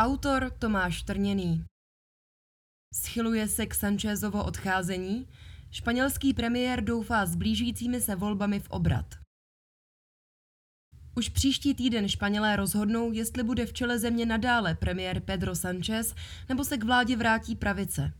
Autor 0.00 0.50
Tomáš 0.58 1.02
Trněný 1.02 1.64
Schyluje 2.94 3.48
se 3.48 3.66
k 3.66 3.74
Sanchezovo 3.74 4.44
odcházení? 4.44 5.28
Španělský 5.70 6.34
premiér 6.34 6.84
doufá 6.84 7.26
s 7.26 7.36
blížícími 7.36 8.00
se 8.00 8.14
volbami 8.14 8.60
v 8.60 8.68
obrat. 8.68 9.14
Už 11.16 11.28
příští 11.28 11.74
týden 11.74 12.08
Španělé 12.08 12.56
rozhodnou, 12.56 13.12
jestli 13.12 13.42
bude 13.42 13.66
v 13.66 13.72
čele 13.72 13.98
země 13.98 14.26
nadále 14.26 14.74
premiér 14.74 15.20
Pedro 15.20 15.54
Sanchez 15.54 16.14
nebo 16.48 16.64
se 16.64 16.78
k 16.78 16.84
vládě 16.84 17.16
vrátí 17.16 17.56
pravice. 17.56 18.12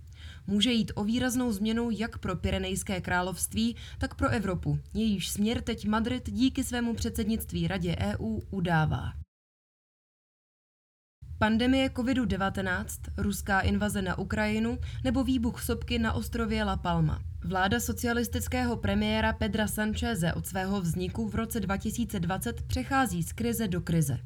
Může 0.47 0.73
jít 0.73 0.93
o 0.95 1.05
výraznou 1.05 1.53
změnu 1.53 1.91
jak 1.91 2.19
pro 2.19 2.37
Pyrenejské 2.37 3.01
království, 3.01 3.77
tak 3.99 4.15
pro 4.15 4.29
Evropu. 4.29 4.79
Jejíž 4.95 5.31
směr 5.31 5.63
teď 5.63 5.87
Madrid 5.87 6.31
díky 6.31 6.65
svému 6.65 6.95
předsednictví 6.95 7.69
Radě 7.69 7.97
EU 7.97 8.41
udává. 8.51 9.28
Pandemie 11.39 11.89
COVID-19, 11.89 12.85
ruská 13.17 13.61
invaze 13.61 14.03
na 14.03 14.19
Ukrajinu 14.19 14.79
nebo 15.05 15.25
výbuch 15.25 15.63
sopky 15.63 15.99
na 15.99 16.13
ostrově 16.13 16.65
La 16.65 16.77
Palma. 16.77 17.23
Vláda 17.45 17.81
socialistického 17.81 18.77
premiéra 18.77 19.33
Pedra 19.33 19.67
Sancheze 19.67 20.33
od 20.33 20.47
svého 20.47 20.81
vzniku 20.81 21.29
v 21.29 21.35
roce 21.35 21.61
2020 21.61 22.63
přechází 22.63 23.23
z 23.23 23.33
krize 23.33 23.69
do 23.69 23.81
krize. 23.81 24.19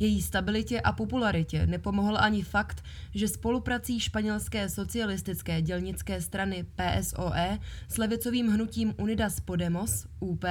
Její 0.00 0.22
stabilitě 0.22 0.80
a 0.80 0.92
popularitě 0.92 1.66
nepomohl 1.66 2.18
ani 2.18 2.42
fakt, 2.42 2.84
že 3.14 3.28
spoluprací 3.28 4.00
španělské 4.00 4.68
socialistické 4.68 5.62
dělnické 5.62 6.20
strany 6.20 6.66
PSOE 6.76 7.58
s 7.88 7.98
levicovým 7.98 8.48
hnutím 8.48 8.94
Unidas 8.98 9.40
Podemos, 9.40 10.06
UP, 10.20 10.44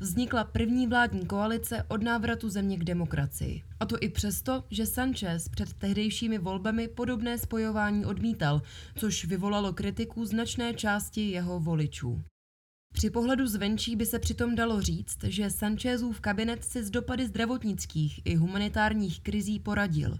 vznikla 0.00 0.44
první 0.44 0.86
vládní 0.86 1.26
koalice 1.26 1.84
od 1.88 2.02
návratu 2.02 2.48
země 2.48 2.76
k 2.76 2.84
demokracii. 2.84 3.62
A 3.80 3.86
to 3.86 3.96
i 4.00 4.08
přesto, 4.08 4.64
že 4.70 4.86
Sanchez 4.86 5.48
před 5.48 5.72
tehdejšími 5.72 6.38
volbami 6.38 6.88
podobné 6.88 7.38
spojování 7.38 8.04
odmítal, 8.04 8.62
což 8.96 9.24
vyvolalo 9.24 9.72
kritiku 9.72 10.24
značné 10.24 10.74
části 10.74 11.30
jeho 11.30 11.60
voličů. 11.60 12.22
Při 12.94 13.10
pohledu 13.10 13.46
zvenčí 13.46 13.96
by 13.96 14.06
se 14.06 14.18
přitom 14.18 14.54
dalo 14.54 14.80
říct, 14.80 15.18
že 15.24 15.50
Sanchezův 15.50 16.20
kabinet 16.20 16.64
si 16.64 16.84
z 16.84 16.90
dopady 16.90 17.26
zdravotnických 17.26 18.20
i 18.24 18.34
humanitárních 18.34 19.20
krizí 19.20 19.60
poradil. 19.60 20.18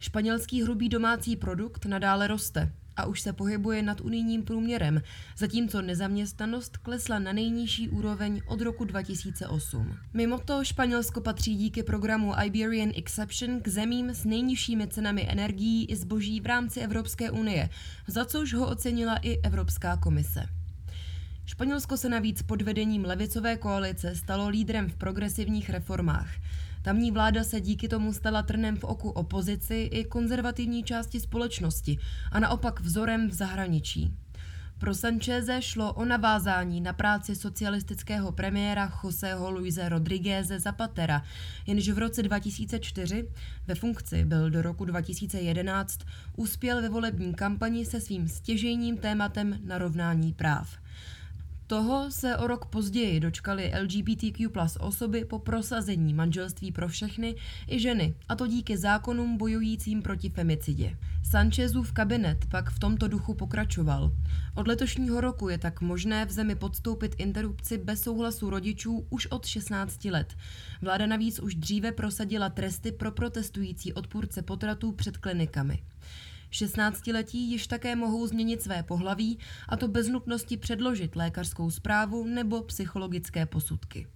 Španělský 0.00 0.62
hrubý 0.62 0.88
domácí 0.88 1.36
produkt 1.36 1.86
nadále 1.86 2.26
roste 2.26 2.72
a 2.96 3.06
už 3.06 3.20
se 3.20 3.32
pohybuje 3.32 3.82
nad 3.82 4.00
unijním 4.00 4.42
průměrem, 4.42 5.02
zatímco 5.36 5.82
nezaměstnanost 5.82 6.76
klesla 6.76 7.18
na 7.18 7.32
nejnižší 7.32 7.88
úroveň 7.88 8.42
od 8.46 8.60
roku 8.60 8.84
2008. 8.84 9.96
Mimo 10.14 10.38
to 10.38 10.64
Španělsko 10.64 11.20
patří 11.20 11.56
díky 11.56 11.82
programu 11.82 12.32
Iberian 12.44 12.92
Exception 12.96 13.60
k 13.60 13.68
zemím 13.68 14.10
s 14.10 14.24
nejnižšími 14.24 14.88
cenami 14.88 15.26
energií 15.30 15.90
i 15.90 15.96
zboží 15.96 16.40
v 16.40 16.46
rámci 16.46 16.80
Evropské 16.80 17.30
unie, 17.30 17.68
za 18.06 18.24
což 18.24 18.54
ho 18.54 18.68
ocenila 18.68 19.16
i 19.16 19.40
Evropská 19.42 19.96
komise. 19.96 20.55
Španělsko 21.46 21.96
se 21.96 22.08
navíc 22.08 22.42
pod 22.42 22.62
vedením 22.62 23.04
levicové 23.04 23.56
koalice 23.56 24.16
stalo 24.16 24.48
lídrem 24.48 24.88
v 24.90 24.96
progresivních 24.96 25.70
reformách. 25.70 26.28
Tamní 26.82 27.10
vláda 27.10 27.44
se 27.44 27.60
díky 27.60 27.88
tomu 27.88 28.12
stala 28.12 28.42
trnem 28.42 28.76
v 28.76 28.84
oku 28.84 29.10
opozici 29.10 29.74
i 29.92 30.04
konzervativní 30.04 30.82
části 30.82 31.20
společnosti 31.20 31.98
a 32.32 32.40
naopak 32.40 32.80
vzorem 32.80 33.30
v 33.30 33.32
zahraničí. 33.32 34.14
Pro 34.78 34.94
Sancheze 34.94 35.62
šlo 35.62 35.92
o 35.92 36.04
navázání 36.04 36.80
na 36.80 36.92
práci 36.92 37.36
socialistického 37.36 38.32
premiéra 38.32 38.92
Joseho 39.04 39.50
Luise 39.50 39.88
Rodrigueze 39.88 40.60
Zapatera, 40.60 41.22
jenž 41.66 41.88
v 41.88 41.98
roce 41.98 42.22
2004 42.22 43.28
ve 43.66 43.74
funkci 43.74 44.24
byl 44.24 44.50
do 44.50 44.62
roku 44.62 44.84
2011 44.84 46.00
uspěl 46.36 46.82
ve 46.82 46.88
volební 46.88 47.34
kampani 47.34 47.84
se 47.84 48.00
svým 48.00 48.28
stěžejním 48.28 48.96
tématem 48.96 49.58
narovnání 49.64 50.32
práv. 50.32 50.78
Toho 51.68 52.10
se 52.10 52.36
o 52.36 52.46
rok 52.46 52.66
později 52.66 53.20
dočkali 53.20 53.72
LGBTQ 53.82 54.48
plus 54.48 54.76
osoby 54.80 55.24
po 55.24 55.38
prosazení 55.38 56.14
manželství 56.14 56.72
pro 56.72 56.88
všechny 56.88 57.34
i 57.68 57.80
ženy, 57.80 58.14
a 58.28 58.34
to 58.34 58.46
díky 58.46 58.76
zákonům 58.76 59.36
bojujícím 59.36 60.02
proti 60.02 60.30
femicidě. 60.30 60.96
Sanchezův 61.30 61.92
kabinet 61.92 62.38
pak 62.50 62.70
v 62.70 62.78
tomto 62.78 63.08
duchu 63.08 63.34
pokračoval. 63.34 64.12
Od 64.54 64.68
letošního 64.68 65.20
roku 65.20 65.48
je 65.48 65.58
tak 65.58 65.80
možné 65.80 66.26
v 66.26 66.30
zemi 66.30 66.54
podstoupit 66.54 67.14
interrupci 67.18 67.78
bez 67.78 68.02
souhlasu 68.02 68.50
rodičů 68.50 69.06
už 69.10 69.26
od 69.26 69.46
16 69.46 70.04
let. 70.04 70.34
Vláda 70.82 71.06
navíc 71.06 71.40
už 71.40 71.54
dříve 71.54 71.92
prosadila 71.92 72.48
tresty 72.48 72.92
pro 72.92 73.12
protestující 73.12 73.92
odpůrce 73.92 74.42
potratů 74.42 74.92
před 74.92 75.16
klinikami. 75.16 75.82
16-letí 76.56 77.38
již 77.38 77.66
také 77.66 77.96
mohou 77.96 78.26
změnit 78.26 78.62
své 78.62 78.82
pohlaví, 78.82 79.38
a 79.68 79.76
to 79.76 79.88
bez 79.88 80.08
nutnosti 80.08 80.56
předložit 80.56 81.16
lékařskou 81.16 81.70
zprávu 81.70 82.26
nebo 82.26 82.62
psychologické 82.62 83.46
posudky. 83.46 84.06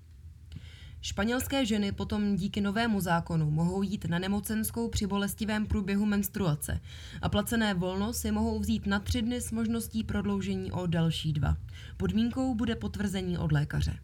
Španělské 1.02 1.66
ženy 1.66 1.92
potom 1.92 2.36
díky 2.36 2.60
novému 2.60 3.00
zákonu 3.00 3.50
mohou 3.50 3.82
jít 3.82 4.04
na 4.04 4.18
nemocenskou 4.18 4.88
při 4.88 5.06
bolestivém 5.06 5.66
průběhu 5.66 6.06
menstruace 6.06 6.80
a 7.22 7.28
placené 7.28 7.74
volno 7.74 8.12
si 8.12 8.30
mohou 8.30 8.58
vzít 8.58 8.86
na 8.86 9.00
tři 9.00 9.22
dny 9.22 9.40
s 9.40 9.52
možností 9.52 10.04
prodloužení 10.04 10.72
o 10.72 10.86
další 10.86 11.32
dva. 11.32 11.56
Podmínkou 11.96 12.54
bude 12.54 12.76
potvrzení 12.76 13.38
od 13.38 13.52
lékaře. 13.52 13.98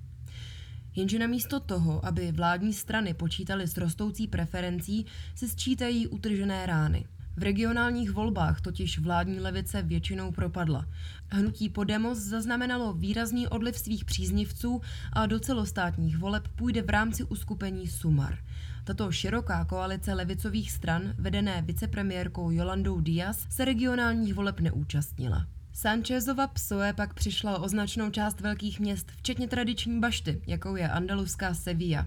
Jenže 0.94 1.18
namísto 1.18 1.60
toho, 1.60 2.06
aby 2.06 2.32
vládní 2.32 2.72
strany 2.72 3.14
počítaly 3.14 3.66
s 3.66 3.76
rostoucí 3.76 4.26
preferencí, 4.26 5.06
se 5.34 5.48
sčítají 5.48 6.06
utržené 6.06 6.66
rány– 6.66 7.06
v 7.36 7.42
regionálních 7.42 8.10
volbách 8.10 8.60
totiž 8.60 8.98
vládní 8.98 9.40
levice 9.40 9.82
většinou 9.82 10.32
propadla. 10.32 10.86
Hnutí 11.30 11.68
Podemos 11.68 12.18
zaznamenalo 12.18 12.92
výrazný 12.92 13.48
odliv 13.48 13.78
svých 13.78 14.04
příznivců 14.04 14.80
a 15.12 15.26
do 15.26 15.40
celostátních 15.40 16.18
voleb 16.18 16.48
půjde 16.48 16.82
v 16.82 16.90
rámci 16.90 17.24
uskupení 17.24 17.86
Sumar. 17.86 18.38
Tato 18.84 19.12
široká 19.12 19.64
koalice 19.64 20.14
levicových 20.14 20.72
stran, 20.72 21.02
vedené 21.18 21.62
vicepremiérkou 21.62 22.50
Jolandou 22.50 23.00
Díaz, 23.00 23.46
se 23.50 23.64
regionálních 23.64 24.34
voleb 24.34 24.60
neúčastnila. 24.60 25.46
Sanchezova 25.72 26.46
PSOE 26.46 26.92
pak 26.92 27.14
přišla 27.14 27.58
o 27.58 27.68
značnou 27.68 28.10
část 28.10 28.40
velkých 28.40 28.80
měst, 28.80 29.12
včetně 29.16 29.48
tradiční 29.48 30.00
bašty, 30.00 30.42
jakou 30.46 30.76
je 30.76 30.88
andaluská 30.88 31.54
Sevilla. 31.54 32.06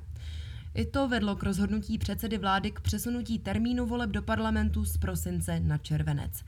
I 0.74 0.86
to 0.86 1.08
vedlo 1.08 1.36
k 1.36 1.44
rozhodnutí 1.44 1.98
předsedy 1.98 2.38
vlády 2.38 2.72
k 2.72 2.82
přesunutí 2.82 3.40
termínu 3.40 3.86
voleb 3.86 4.10
do 4.10 4.22
parlamentu 4.22 4.86
z 4.86 4.98
prosince 4.98 5.60
na 5.60 5.78
červenec. 5.78 6.44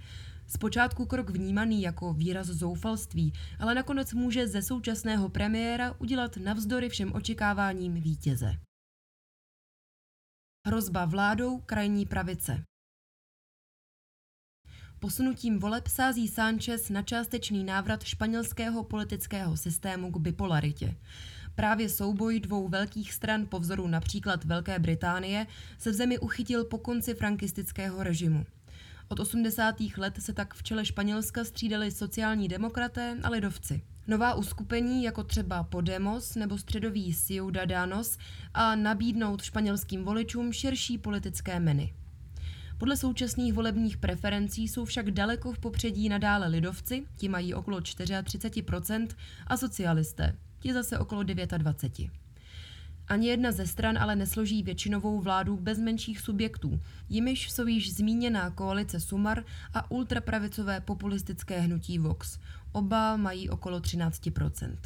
Zpočátku 0.48 1.06
krok 1.06 1.30
vnímaný 1.30 1.82
jako 1.82 2.14
výraz 2.14 2.48
zoufalství, 2.48 3.34
ale 3.60 3.76
nakonec 3.76 4.14
může 4.14 4.48
ze 4.48 4.62
současného 4.62 5.30
premiéra 5.30 5.96
udělat 6.00 6.38
navzdory 6.38 6.90
všem 6.90 7.14
očekáváním 7.14 7.94
vítěze. 7.94 8.56
Hrozba 10.68 11.06
vládou 11.06 11.60
krajní 11.60 12.06
pravice 12.06 12.64
Posunutím 15.02 15.60
voleb 15.60 15.88
sází 15.88 16.28
Sánchez 16.28 16.90
na 16.90 17.02
částečný 17.02 17.64
návrat 17.64 18.04
španělského 18.04 18.84
politického 18.84 19.58
systému 19.58 20.12
k 20.12 20.18
bipolaritě. 20.18 20.96
Právě 21.56 21.90
souboj 21.90 22.40
dvou 22.40 22.68
velkých 22.68 23.14
stran 23.14 23.46
po 23.50 23.60
vzoru 23.60 23.88
například 23.88 24.44
Velké 24.44 24.80
Británie 24.80 25.48
se 25.78 25.92
v 25.92 25.94
zemi 25.94 26.20
uchytil 26.20 26.66
po 26.66 26.78
konci 26.78 27.14
frankistického 27.14 28.04
režimu. 28.04 28.46
Od 29.08 29.20
80. 29.20 29.76
let 29.98 30.14
se 30.20 30.34
tak 30.34 30.54
v 30.54 30.64
čele 30.64 30.86
Španělska 30.86 31.44
střídali 31.44 31.92
sociální 31.92 32.48
demokraté 32.48 33.18
a 33.24 33.30
lidovci. 33.30 33.82
Nová 34.08 34.34
uskupení, 34.34 35.04
jako 35.04 35.24
třeba 35.24 35.64
Podemos 35.64 36.36
nebo 36.36 36.58
středový 36.58 37.16
Ciudadanos, 37.16 38.18
a 38.54 38.76
nabídnout 38.76 39.42
španělským 39.42 40.04
voličům 40.04 40.54
širší 40.54 40.98
politické 40.98 41.60
meny. 41.60 41.94
Podle 42.78 42.98
současných 42.98 43.54
volebních 43.54 43.98
preferencí 43.98 44.68
jsou 44.68 44.86
však 44.86 45.12
daleko 45.12 45.54
v 45.54 45.60
popředí 45.60 46.10
nadále 46.10 46.48
lidovci, 46.48 47.04
ti 47.16 47.30
mají 47.30 47.54
okolo 47.54 47.80
34%, 47.80 49.08
a 49.48 49.58
socialisté, 49.58 50.36
ti 50.62 50.74
zase 50.74 51.00
okolo 51.00 51.24
29. 51.24 52.12
Ani 53.08 53.28
jedna 53.28 53.52
ze 53.52 53.68
stran 53.68 53.98
ale 53.98 54.16
nesloží 54.16 54.64
většinovou 54.64 55.20
vládu 55.20 55.58
bez 55.58 55.80
menších 55.80 56.20
subjektů, 56.20 56.80
jimiž 57.10 57.52
jsou 57.52 57.68
již 57.68 57.94
zmíněná 57.94 58.50
koalice 58.50 59.00
Sumar 59.00 59.44
a 59.74 59.92
ultrapravicové 59.92 60.82
populistické 60.82 61.60
hnutí 61.60 62.00
Vox. 62.00 62.40
Oba 62.72 63.18
mají 63.18 63.50
okolo 63.50 63.80
13% 63.80 64.78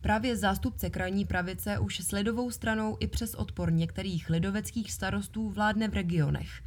Právě 0.00 0.36
zástupce 0.36 0.90
krajní 0.90 1.24
pravice 1.24 1.78
už 1.78 2.00
s 2.00 2.12
lidovou 2.12 2.50
stranou 2.50 2.96
i 3.00 3.06
přes 3.06 3.34
odpor 3.34 3.72
některých 3.72 4.30
lidoveckých 4.30 4.92
starostů 4.92 5.50
vládne 5.50 5.88
v 5.88 5.94
regionech. 5.94 6.62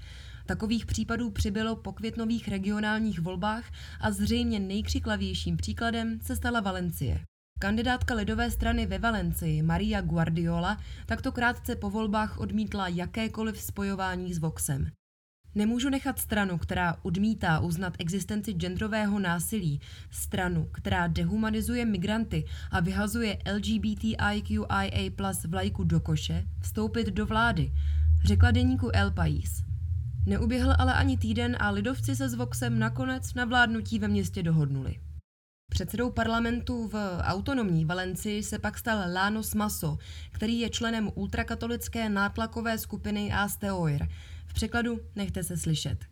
Takových 0.45 0.85
případů 0.85 1.29
přibylo 1.29 1.75
po 1.75 1.93
květnových 1.93 2.47
regionálních 2.47 3.19
volbách 3.19 3.71
a 4.01 4.11
zřejmě 4.11 4.59
nejkřiklavějším 4.59 5.57
příkladem 5.57 6.19
se 6.21 6.35
stala 6.35 6.59
Valencie. 6.59 7.25
Kandidátka 7.59 8.13
lidové 8.13 8.51
strany 8.51 8.85
ve 8.85 8.99
Valencii 8.99 9.61
Maria 9.61 10.01
Guardiola 10.01 10.77
takto 11.05 11.31
krátce 11.31 11.75
po 11.75 11.89
volbách 11.89 12.37
odmítla 12.37 12.87
jakékoliv 12.87 13.61
spojování 13.61 14.33
s 14.33 14.39
Voxem. 14.39 14.91
Nemůžu 15.55 15.89
nechat 15.89 16.19
stranu, 16.19 16.57
která 16.57 16.97
odmítá 17.01 17.59
uznat 17.59 17.93
existenci 17.99 18.53
genderového 18.53 19.19
násilí, 19.19 19.81
stranu, 20.11 20.69
která 20.71 21.07
dehumanizuje 21.07 21.85
migranty 21.85 22.45
a 22.71 22.79
vyhazuje 22.79 23.37
LGBTIQIA 23.55 25.11
plus 25.15 25.45
vlajku 25.45 25.83
do 25.83 25.99
koše, 25.99 26.43
vstoupit 26.61 27.07
do 27.07 27.25
vlády, 27.25 27.73
řekla 28.23 28.51
deníku 28.51 28.89
El 28.93 29.11
País. 29.11 29.63
Neuběhl 30.25 30.75
ale 30.79 30.93
ani 30.93 31.17
týden 31.17 31.57
a 31.59 31.69
lidovci 31.69 32.15
se 32.15 32.29
s 32.29 32.33
Voxem 32.33 32.79
nakonec 32.79 33.33
na 33.33 33.45
vládnutí 33.45 33.99
ve 33.99 34.07
městě 34.07 34.43
dohodnuli. 34.43 34.99
Předsedou 35.75 36.11
parlamentu 36.11 36.87
v 36.87 36.95
autonomní 37.21 37.85
Valenci 37.85 38.43
se 38.43 38.59
pak 38.59 38.77
stal 38.77 39.13
Lános 39.13 39.53
Maso, 39.53 39.97
který 40.31 40.59
je 40.59 40.69
členem 40.69 41.11
ultrakatolické 41.15 42.09
nátlakové 42.09 42.77
skupiny 42.77 43.33
Asteoir. 43.33 44.07
V 44.45 44.53
překladu 44.53 44.99
nechte 45.15 45.43
se 45.43 45.57
slyšet. 45.57 46.05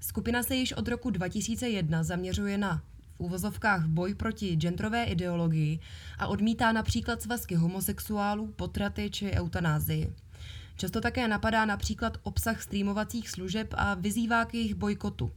Skupina 0.00 0.42
se 0.42 0.54
již 0.54 0.72
od 0.72 0.88
roku 0.88 1.10
2001 1.10 2.02
zaměřuje 2.02 2.58
na 2.58 2.82
v 3.16 3.20
úvozovkách 3.20 3.86
boj 3.86 4.14
proti 4.14 4.56
genderové 4.56 5.04
ideologii 5.04 5.78
a 6.18 6.26
odmítá 6.26 6.72
například 6.72 7.22
svazky 7.22 7.54
homosexuálů, 7.54 8.46
potraty 8.46 9.10
či 9.10 9.30
eutanázii. 9.30 10.14
Často 10.76 11.00
také 11.00 11.28
napadá 11.28 11.64
například 11.64 12.18
obsah 12.22 12.62
streamovacích 12.62 13.30
služeb 13.30 13.74
a 13.76 13.94
vyzývá 13.94 14.44
k 14.44 14.54
jejich 14.54 14.74
bojkotu. 14.74 15.30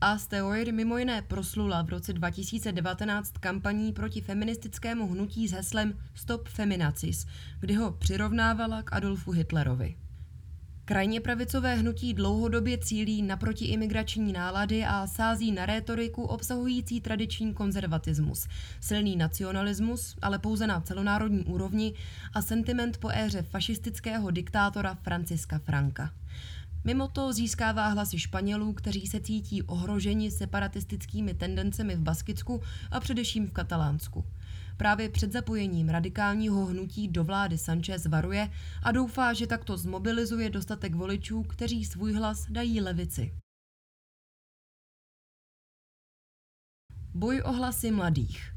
A 0.00 0.18
Steroid 0.18 0.68
mimo 0.68 0.98
jiné 0.98 1.22
proslula 1.22 1.82
v 1.82 1.88
roce 1.88 2.12
2019 2.12 3.32
kampaní 3.40 3.92
proti 3.92 4.20
feministickému 4.20 5.08
hnutí 5.08 5.48
s 5.48 5.52
heslem 5.52 5.98
Stop 6.14 6.48
Feminacis, 6.48 7.26
kdy 7.60 7.74
ho 7.74 7.92
přirovnávala 7.92 8.82
k 8.82 8.92
Adolfu 8.92 9.30
Hitlerovi. 9.30 9.96
Krajně 10.84 11.20
pravicové 11.20 11.74
hnutí 11.74 12.14
dlouhodobě 12.14 12.78
cílí 12.78 13.22
na 13.22 13.36
protiimigrační 13.36 14.32
nálady 14.32 14.84
a 14.84 15.06
sází 15.06 15.52
na 15.52 15.66
rétoriku 15.66 16.22
obsahující 16.22 17.00
tradiční 17.00 17.54
konzervatismus, 17.54 18.48
silný 18.80 19.16
nacionalismus, 19.16 20.16
ale 20.22 20.38
pouze 20.38 20.66
na 20.66 20.80
celonárodní 20.80 21.44
úrovni 21.44 21.94
a 22.34 22.42
sentiment 22.42 22.96
po 22.96 23.08
éře 23.08 23.42
fašistického 23.42 24.30
diktátora 24.30 24.94
Franciska 24.94 25.58
Franka. 25.58 26.10
Mimo 26.86 27.08
to 27.08 27.32
získává 27.32 27.88
hlasy 27.88 28.18
Španělů, 28.18 28.72
kteří 28.72 29.06
se 29.06 29.20
cítí 29.20 29.62
ohroženi 29.62 30.30
separatistickými 30.30 31.34
tendencemi 31.34 31.96
v 31.96 32.00
Baskicku 32.00 32.62
a 32.90 33.00
především 33.00 33.46
v 33.46 33.52
Katalánsku. 33.52 34.24
Právě 34.76 35.08
před 35.08 35.32
zapojením 35.32 35.88
radikálního 35.88 36.66
hnutí 36.66 37.08
do 37.08 37.24
vlády 37.24 37.58
Sanchez 37.58 38.06
varuje 38.06 38.50
a 38.82 38.92
doufá, 38.92 39.32
že 39.32 39.46
takto 39.46 39.76
zmobilizuje 39.76 40.50
dostatek 40.50 40.94
voličů, 40.94 41.42
kteří 41.42 41.84
svůj 41.84 42.12
hlas 42.12 42.46
dají 42.50 42.80
levici. 42.80 43.34
Boj 47.14 47.42
o 47.44 47.52
hlasy 47.52 47.90
mladých 47.90 48.52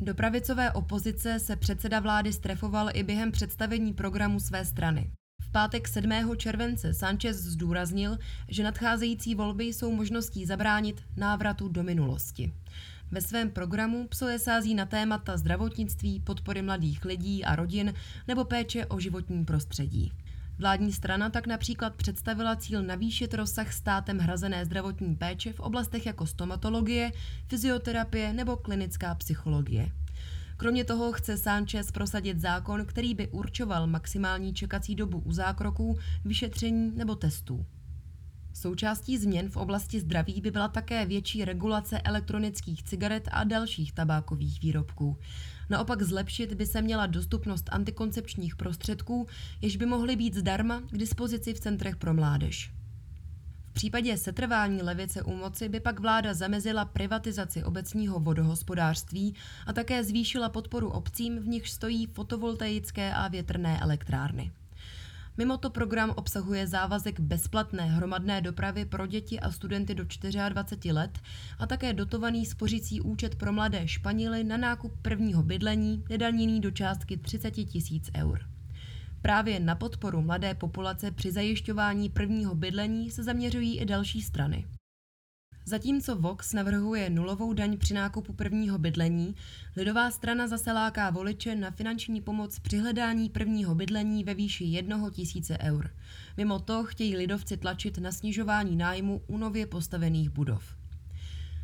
Do 0.00 0.14
pravicové 0.14 0.72
opozice 0.72 1.40
se 1.40 1.56
předseda 1.56 2.00
vlády 2.00 2.32
strefoval 2.32 2.88
i 2.94 3.02
během 3.02 3.32
představení 3.32 3.92
programu 3.92 4.40
své 4.40 4.64
strany. 4.64 5.12
V 5.48 5.50
pátek 5.50 5.88
7. 5.88 6.10
července 6.36 6.94
Sanchez 6.94 7.36
zdůraznil, 7.36 8.18
že 8.48 8.62
nadcházející 8.62 9.34
volby 9.34 9.64
jsou 9.64 9.92
možností 9.92 10.46
zabránit 10.46 11.02
návratu 11.16 11.68
do 11.68 11.82
minulosti. 11.82 12.52
Ve 13.10 13.20
svém 13.20 13.50
programu 13.50 14.08
psoje 14.08 14.38
sází 14.38 14.74
na 14.74 14.86
témata 14.86 15.36
zdravotnictví, 15.36 16.20
podpory 16.20 16.62
mladých 16.62 17.04
lidí 17.04 17.44
a 17.44 17.56
rodin 17.56 17.94
nebo 18.28 18.44
péče 18.44 18.86
o 18.86 19.00
životní 19.00 19.44
prostředí. 19.44 20.12
Vládní 20.58 20.92
strana 20.92 21.30
tak 21.30 21.46
například 21.46 21.94
představila 21.94 22.56
cíl 22.56 22.82
navýšit 22.82 23.34
rozsah 23.34 23.72
státem 23.72 24.18
hrazené 24.18 24.64
zdravotní 24.64 25.16
péče 25.16 25.52
v 25.52 25.60
oblastech 25.60 26.06
jako 26.06 26.26
stomatologie, 26.26 27.12
fyzioterapie 27.46 28.32
nebo 28.32 28.56
klinická 28.56 29.14
psychologie. 29.14 29.90
Kromě 30.58 30.84
toho 30.84 31.12
chce 31.12 31.36
Sánchez 31.36 31.90
prosadit 31.92 32.40
zákon, 32.40 32.84
který 32.86 33.14
by 33.14 33.28
určoval 33.28 33.86
maximální 33.86 34.54
čekací 34.54 34.94
dobu 34.94 35.18
u 35.18 35.32
zákroků, 35.32 35.98
vyšetření 36.24 36.92
nebo 36.96 37.14
testů. 37.14 37.66
Součástí 38.54 39.18
změn 39.18 39.48
v 39.48 39.56
oblasti 39.56 40.00
zdraví 40.00 40.40
by 40.40 40.50
byla 40.50 40.68
také 40.68 41.06
větší 41.06 41.44
regulace 41.44 42.00
elektronických 42.00 42.82
cigaret 42.82 43.28
a 43.32 43.44
dalších 43.44 43.92
tabákových 43.92 44.62
výrobků. 44.62 45.16
Naopak 45.70 46.02
zlepšit 46.02 46.54
by 46.54 46.66
se 46.66 46.82
měla 46.82 47.06
dostupnost 47.06 47.68
antikoncepčních 47.72 48.56
prostředků, 48.56 49.26
jež 49.60 49.76
by 49.76 49.86
mohly 49.86 50.16
být 50.16 50.34
zdarma 50.34 50.80
k 50.80 50.98
dispozici 50.98 51.54
v 51.54 51.60
centrech 51.60 51.96
pro 51.96 52.14
mládež. 52.14 52.77
V 53.78 53.80
případě 53.80 54.16
setrvání 54.16 54.82
levice 54.82 55.22
u 55.22 55.34
moci 55.34 55.68
by 55.68 55.80
pak 55.80 56.00
vláda 56.00 56.34
zamezila 56.34 56.84
privatizaci 56.84 57.64
obecního 57.64 58.20
vodohospodářství 58.20 59.34
a 59.66 59.72
také 59.72 60.04
zvýšila 60.04 60.48
podporu 60.48 60.90
obcím, 60.90 61.38
v 61.38 61.46
nich 61.46 61.68
stojí 61.68 62.06
fotovoltaické 62.06 63.14
a 63.14 63.28
větrné 63.28 63.80
elektrárny. 63.80 64.52
Mimo 65.36 65.58
to 65.58 65.70
program 65.70 66.10
obsahuje 66.16 66.66
závazek 66.66 67.20
bezplatné 67.20 67.84
hromadné 67.84 68.40
dopravy 68.40 68.84
pro 68.84 69.06
děti 69.06 69.40
a 69.40 69.50
studenty 69.50 69.94
do 69.94 70.04
24 70.48 70.92
let 70.92 71.18
a 71.58 71.66
také 71.66 71.92
dotovaný 71.92 72.46
spořící 72.46 73.00
účet 73.00 73.34
pro 73.34 73.52
mladé 73.52 73.88
Španěly 73.88 74.44
na 74.44 74.56
nákup 74.56 74.92
prvního 75.02 75.42
bydlení, 75.42 76.04
nedaněný 76.10 76.60
do 76.60 76.70
částky 76.70 77.16
30 77.16 77.50
tisíc 77.50 78.10
eur. 78.16 78.57
Právě 79.22 79.60
na 79.60 79.74
podporu 79.74 80.22
mladé 80.22 80.54
populace 80.54 81.10
při 81.10 81.32
zajišťování 81.32 82.08
prvního 82.08 82.54
bydlení 82.54 83.10
se 83.10 83.22
zaměřují 83.22 83.78
i 83.78 83.84
další 83.84 84.22
strany. 84.22 84.66
Zatímco 85.64 86.16
Vox 86.16 86.52
navrhuje 86.52 87.10
nulovou 87.10 87.52
daň 87.52 87.78
při 87.78 87.94
nákupu 87.94 88.32
prvního 88.32 88.78
bydlení, 88.78 89.34
lidová 89.76 90.10
strana 90.10 90.48
zase 90.48 90.72
láká 90.72 91.10
voliče 91.10 91.54
na 91.54 91.70
finanční 91.70 92.20
pomoc 92.20 92.58
při 92.58 92.78
hledání 92.78 93.28
prvního 93.28 93.74
bydlení 93.74 94.24
ve 94.24 94.34
výši 94.34 94.64
jednoho 94.64 95.10
tisíce 95.10 95.58
eur. 95.58 95.90
Mimo 96.36 96.58
to 96.58 96.84
chtějí 96.84 97.16
lidovci 97.16 97.56
tlačit 97.56 97.98
na 97.98 98.12
snižování 98.12 98.76
nájmu 98.76 99.22
u 99.26 99.38
nově 99.38 99.66
postavených 99.66 100.30
budov. 100.30 100.64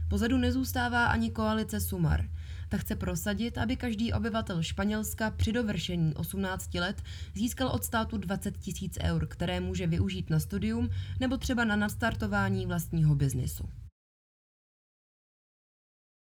Pozadu 0.08 0.38
nezůstává 0.38 1.06
ani 1.06 1.30
koalice 1.30 1.80
Sumar. 1.80 2.28
Ta 2.74 2.78
chce 2.78 2.96
prosadit, 2.96 3.58
aby 3.58 3.76
každý 3.76 4.12
obyvatel 4.12 4.62
Španělska 4.62 5.30
při 5.30 5.52
dovršení 5.52 6.14
18 6.14 6.74
let 6.74 7.02
získal 7.34 7.68
od 7.68 7.84
státu 7.84 8.18
20 8.18 8.58
tisíc 8.58 8.98
eur, 9.02 9.26
které 9.26 9.60
může 9.60 9.86
využít 9.86 10.30
na 10.30 10.40
studium 10.40 10.88
nebo 11.20 11.36
třeba 11.36 11.64
na 11.64 11.76
nastartování 11.76 12.66
vlastního 12.66 13.14
biznisu. 13.14 13.68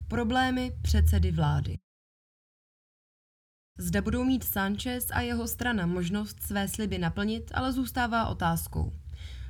Problémy 0.07 0.71
předsedy 0.81 1.31
vlády. 1.31 1.77
Zde 3.77 4.01
budou 4.01 4.23
mít 4.23 4.43
Sanchez 4.43 5.11
a 5.11 5.21
jeho 5.21 5.47
strana 5.47 5.85
možnost 5.85 6.41
své 6.41 6.67
sliby 6.67 6.97
naplnit, 6.97 7.51
ale 7.53 7.73
zůstává 7.73 8.27
otázkou. 8.27 8.93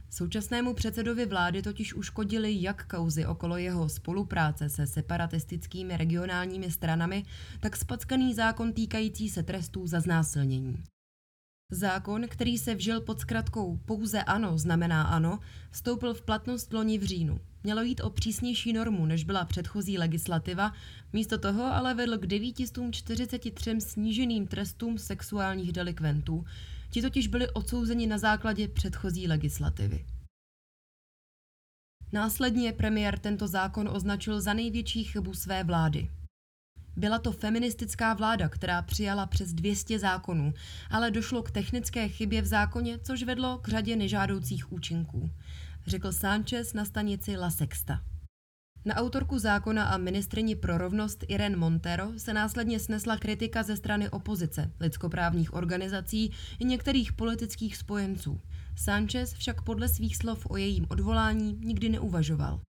Současnému 0.09 0.73
předsedovi 0.73 1.25
vlády 1.25 1.61
totiž 1.61 1.93
uškodili 1.93 2.61
jak 2.61 2.87
kauzy 2.87 3.25
okolo 3.25 3.57
jeho 3.57 3.89
spolupráce 3.89 4.69
se 4.69 4.87
separatistickými 4.87 5.97
regionálními 5.97 6.71
stranami, 6.71 7.25
tak 7.59 7.77
spackaný 7.77 8.33
zákon 8.33 8.73
týkající 8.73 9.29
se 9.29 9.43
trestů 9.43 9.87
za 9.87 9.99
znásilnění. 9.99 10.83
Zákon, 11.71 12.27
který 12.27 12.57
se 12.57 12.75
vžil 12.75 13.01
pod 13.01 13.19
zkratkou 13.19 13.79
pouze 13.85 14.23
ano 14.23 14.57
znamená 14.57 15.03
ano, 15.03 15.39
vstoupil 15.71 16.13
v 16.13 16.21
platnost 16.21 16.73
loni 16.73 16.97
v 16.97 17.03
říjnu. 17.03 17.39
Mělo 17.63 17.81
jít 17.81 18.01
o 18.01 18.09
přísnější 18.09 18.73
normu, 18.73 19.05
než 19.05 19.23
byla 19.23 19.45
předchozí 19.45 19.97
legislativa, 19.97 20.73
místo 21.13 21.37
toho 21.37 21.63
ale 21.63 21.93
vedl 21.93 22.17
k 22.17 22.25
943 22.25 23.81
sníženým 23.81 24.47
trestům 24.47 24.97
sexuálních 24.97 25.71
delikventů. 25.71 26.45
Ti 26.97 27.01
totiž 27.01 27.27
byli 27.27 27.49
odsouzeni 27.49 28.07
na 28.07 28.17
základě 28.17 28.67
předchozí 28.67 29.27
legislativy. 29.27 30.05
Následně 32.11 32.73
premiér 32.73 33.19
tento 33.19 33.47
zákon 33.47 33.89
označil 33.93 34.41
za 34.41 34.53
největší 34.53 35.03
chybu 35.03 35.33
své 35.33 35.63
vlády. 35.63 36.11
Byla 36.95 37.19
to 37.19 37.31
feministická 37.31 38.13
vláda, 38.13 38.49
která 38.49 38.81
přijala 38.81 39.25
přes 39.25 39.53
200 39.53 39.99
zákonů, 39.99 40.53
ale 40.89 41.11
došlo 41.11 41.43
k 41.43 41.51
technické 41.51 42.09
chybě 42.09 42.41
v 42.41 42.45
zákoně, 42.45 42.99
což 42.99 43.23
vedlo 43.23 43.57
k 43.57 43.67
řadě 43.67 43.95
nežádoucích 43.95 44.71
účinků, 44.71 45.31
řekl 45.87 46.11
Sánchez 46.11 46.73
na 46.73 46.85
stanici 46.85 47.37
La 47.37 47.49
Sexta. 47.49 48.03
Na 48.87 48.95
autorku 48.95 49.39
zákona 49.39 49.83
a 49.83 49.97
ministrini 49.97 50.55
pro 50.55 50.77
rovnost 50.77 51.23
Irene 51.27 51.55
Montero 51.55 52.19
se 52.19 52.33
následně 52.33 52.79
snesla 52.79 53.17
kritika 53.17 53.63
ze 53.63 53.77
strany 53.77 54.09
opozice, 54.09 54.71
lidskoprávních 54.79 55.53
organizací 55.53 56.31
i 56.59 56.65
některých 56.65 57.13
politických 57.13 57.77
spojenců. 57.77 58.41
Sanchez 58.75 59.33
však 59.33 59.61
podle 59.61 59.89
svých 59.89 60.17
slov 60.17 60.47
o 60.49 60.57
jejím 60.57 60.85
odvolání 60.89 61.59
nikdy 61.59 61.89
neuvažoval. 61.89 62.61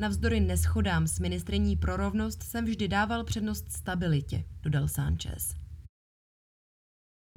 Navzdory 0.00 0.40
neschodám 0.40 1.06
s 1.06 1.18
ministriní 1.18 1.76
pro 1.76 1.96
rovnost 1.96 2.42
jsem 2.42 2.64
vždy 2.64 2.88
dával 2.88 3.24
přednost 3.24 3.72
stabilitě, 3.72 4.44
dodal 4.62 4.88
Sanchez. 4.88 5.54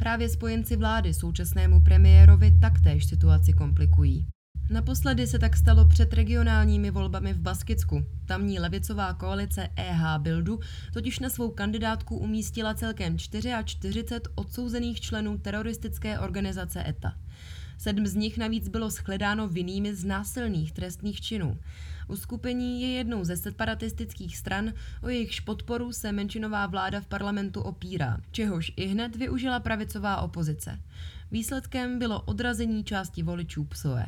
Právě 0.02 0.30
spojenci 0.30 0.76
vlády 0.76 1.14
současnému 1.14 1.84
premiérovi 1.84 2.60
taktéž 2.62 3.06
situaci 3.06 3.54
komplikují. 3.54 4.28
Naposledy 4.70 5.28
se 5.28 5.40
tak 5.40 5.58
stalo 5.58 5.86
před 5.86 6.14
regionálními 6.14 6.92
volbami 6.92 7.34
v 7.34 7.40
Baskicku. 7.40 8.06
Tamní 8.26 8.60
levicová 8.60 9.14
koalice 9.14 9.70
EH 9.76 10.18
Bildu 10.18 10.60
totiž 10.94 11.20
na 11.20 11.30
svou 11.30 11.50
kandidátku 11.50 12.18
umístila 12.18 12.74
celkem 12.74 13.18
44 13.18 14.06
odsouzených 14.36 15.02
členů 15.02 15.38
teroristické 15.38 16.20
organizace 16.20 16.90
ETA. 16.90 17.14
Sedm 17.78 18.08
z 18.08 18.16
nich 18.16 18.38
navíc 18.38 18.70
bylo 18.70 18.90
shledáno 18.90 19.48
vinnými 19.48 19.96
z 19.96 20.04
násilných 20.04 20.72
trestných 20.72 21.22
činů. 21.22 21.58
Uskupení 22.08 22.82
je 22.82 22.88
jednou 22.88 23.24
ze 23.24 23.38
separatistických 23.38 24.38
stran, 24.38 24.74
o 25.02 25.10
jejichž 25.10 25.40
podporu 25.40 25.94
se 25.94 26.12
menšinová 26.12 26.68
vláda 26.68 27.02
v 27.02 27.08
parlamentu 27.08 27.62
opírá, 27.62 28.18
čehož 28.32 28.72
i 28.76 28.86
hned 28.86 29.16
využila 29.16 29.60
pravicová 29.60 30.22
opozice. 30.22 30.80
Výsledkem 31.32 32.00
bylo 32.00 32.22
odrazení 32.22 32.84
části 32.84 33.24
voličů 33.24 33.64
PSOE. 33.64 34.06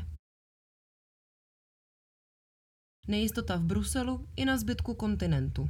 Nejistota 3.08 3.56
v 3.58 3.64
Bruselu 3.64 4.28
i 4.36 4.46
na 4.46 4.58
zbytku 4.58 4.94
kontinentu. 4.94 5.70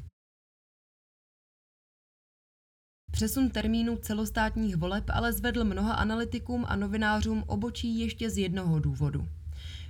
Přesun 3.11 3.49
termínu 3.49 3.97
celostátních 3.97 4.75
voleb 4.75 5.03
ale 5.09 5.33
zvedl 5.33 5.63
mnoha 5.63 5.93
analytikům 5.93 6.65
a 6.67 6.75
novinářům 6.75 7.43
obočí 7.47 7.99
ještě 7.99 8.29
z 8.29 8.37
jednoho 8.37 8.79
důvodu. 8.79 9.27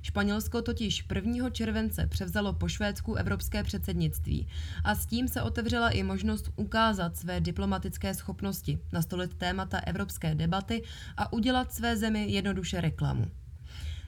Španělsko 0.01 0.61
totiž 0.61 1.05
1. 1.15 1.49
července 1.49 2.07
převzalo 2.07 2.53
po 2.53 2.67
Švédsku 2.67 3.15
evropské 3.15 3.63
předsednictví 3.63 4.47
a 4.83 4.95
s 4.95 5.05
tím 5.05 5.27
se 5.27 5.41
otevřela 5.41 5.89
i 5.89 6.03
možnost 6.03 6.49
ukázat 6.55 7.17
své 7.17 7.41
diplomatické 7.41 8.13
schopnosti, 8.13 8.79
nastolit 8.91 9.33
témata 9.33 9.79
evropské 9.79 10.35
debaty 10.35 10.83
a 11.17 11.33
udělat 11.33 11.73
své 11.73 11.97
zemi 11.97 12.31
jednoduše 12.31 12.81
reklamu. 12.81 13.25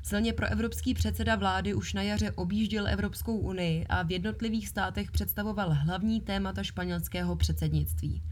Silně 0.03 0.33
pro 0.33 0.47
evropský 0.47 0.93
předseda 0.93 1.35
vlády 1.35 1.73
už 1.73 1.93
na 1.93 2.01
jaře 2.01 2.31
objížděl 2.31 2.87
Evropskou 2.87 3.37
unii 3.37 3.85
a 3.89 4.03
v 4.03 4.11
jednotlivých 4.11 4.67
státech 4.67 5.11
představoval 5.11 5.73
hlavní 5.73 6.21
témata 6.21 6.63
španělského 6.63 7.35
předsednictví. 7.35 8.23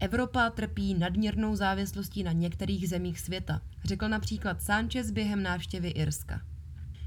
Evropa 0.00 0.50
trpí 0.50 0.94
nadměrnou 0.94 1.56
závislostí 1.56 2.22
na 2.22 2.32
některých 2.32 2.88
zemích 2.88 3.20
světa, 3.20 3.60
řekl 3.84 4.08
například 4.08 4.62
Sánchez 4.62 5.10
během 5.10 5.42
návštěvy 5.42 5.88
Irska. 5.88 6.40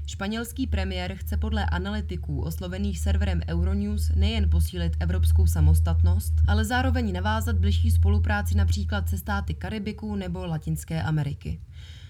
Španělský 0.06 0.66
premiér 0.66 1.14
chce 1.14 1.36
podle 1.36 1.66
analytiků 1.66 2.40
oslovených 2.40 2.98
serverem 2.98 3.40
Euronews 3.48 4.12
nejen 4.16 4.50
posílit 4.50 4.92
evropskou 5.00 5.46
samostatnost, 5.46 6.34
ale 6.48 6.64
zároveň 6.64 7.12
navázat 7.12 7.58
bližší 7.58 7.90
spolupráci 7.90 8.56
například 8.56 9.08
se 9.08 9.18
státy 9.18 9.54
Karibiku 9.54 10.16
nebo 10.16 10.46
Latinské 10.46 11.02
Ameriky. 11.02 11.60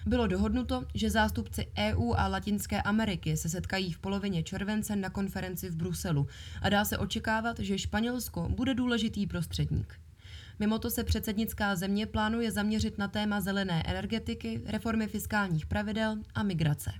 Bylo 0.06 0.26
dohodnuto, 0.26 0.84
že 0.94 1.10
zástupci 1.10 1.72
EU 1.78 2.12
a 2.16 2.28
Latinské 2.28 2.82
Ameriky 2.82 3.36
se 3.36 3.48
setkají 3.48 3.92
v 3.92 3.98
polovině 3.98 4.42
července 4.42 4.96
na 4.96 5.10
konferenci 5.10 5.70
v 5.70 5.76
Bruselu 5.76 6.26
a 6.62 6.68
dá 6.68 6.84
se 6.84 6.98
očekávat, 6.98 7.58
že 7.58 7.78
Španělsko 7.78 8.48
bude 8.48 8.74
důležitý 8.74 9.26
prostředník. 9.26 10.00
Mimo 10.58 10.78
to 10.78 10.90
se 10.90 11.04
předsednická 11.04 11.76
země 11.76 12.06
plánuje 12.06 12.50
zaměřit 12.50 12.98
na 12.98 13.08
téma 13.08 13.40
zelené 13.40 13.82
energetiky, 13.86 14.62
reformy 14.66 15.06
fiskálních 15.06 15.66
pravidel 15.66 16.16
a 16.34 16.42
migrace. 16.42 16.92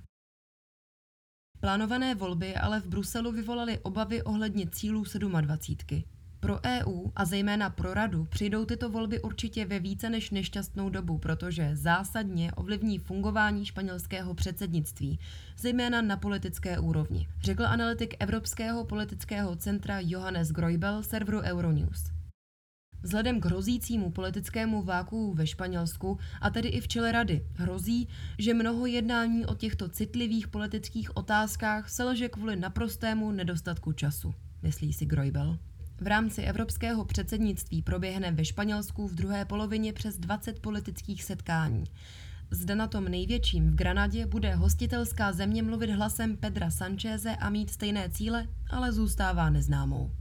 Plánované 1.59 2.15
volby 2.15 2.55
ale 2.55 2.79
v 2.79 2.87
Bruselu 2.87 3.31
vyvolaly 3.31 3.79
obavy 3.79 4.23
ohledně 4.23 4.69
cílů 4.69 5.03
27. 5.41 6.20
Pro 6.41 6.59
EU 6.65 7.09
a 7.15 7.25
zejména 7.25 7.69
pro 7.69 7.93
Radu 7.93 8.25
přijdou 8.25 8.65
tyto 8.65 8.89
volby 8.89 9.21
určitě 9.21 9.65
ve 9.65 9.79
více 9.79 10.09
než 10.09 10.31
nešťastnou 10.31 10.89
dobu, 10.89 11.17
protože 11.17 11.75
zásadně 11.75 12.51
ovlivní 12.51 12.97
fungování 12.97 13.65
španělského 13.65 14.33
předsednictví, 14.33 15.19
zejména 15.57 16.01
na 16.01 16.17
politické 16.17 16.79
úrovni, 16.79 17.27
řekl 17.43 17.65
analytik 17.65 18.15
Evropského 18.19 18.85
politického 18.85 19.55
centra 19.55 19.99
Johannes 19.99 20.51
Groibel 20.51 21.03
serveru 21.03 21.39
Euronews. 21.39 22.11
Vzhledem 23.01 23.39
k 23.41 23.45
hrozícímu 23.45 24.11
politickému 24.11 24.83
váku 24.83 25.33
ve 25.33 25.47
Španělsku, 25.47 26.19
a 26.41 26.49
tedy 26.49 26.69
i 26.69 26.81
v 26.81 26.87
čele 26.87 27.11
rady, 27.11 27.45
hrozí, 27.53 28.07
že 28.37 28.53
mnoho 28.53 28.85
jednání 28.85 29.45
o 29.45 29.55
těchto 29.55 29.89
citlivých 29.89 30.47
politických 30.47 31.17
otázkách 31.17 31.89
selže 31.89 32.29
kvůli 32.29 32.55
naprostému 32.55 33.31
nedostatku 33.31 33.91
času, 33.91 34.33
myslí 34.61 34.93
si 34.93 35.05
Groibel. 35.05 35.57
V 36.01 36.07
rámci 36.07 36.41
evropského 36.41 37.05
předsednictví 37.05 37.81
proběhne 37.81 38.31
ve 38.31 38.45
Španělsku 38.45 39.07
v 39.07 39.15
druhé 39.15 39.45
polovině 39.45 39.93
přes 39.93 40.17
20 40.17 40.59
politických 40.59 41.23
setkání. 41.23 41.83
Zde 42.51 42.75
na 42.75 42.87
tom 42.87 43.05
největším 43.05 43.71
v 43.71 43.75
Granadě 43.75 44.25
bude 44.25 44.55
hostitelská 44.55 45.31
země 45.31 45.63
mluvit 45.63 45.89
hlasem 45.89 46.37
Pedra 46.37 46.71
Sancheze 46.71 47.35
a 47.35 47.49
mít 47.49 47.69
stejné 47.69 48.09
cíle, 48.09 48.47
ale 48.69 48.91
zůstává 48.91 49.49
neznámou. 49.49 50.11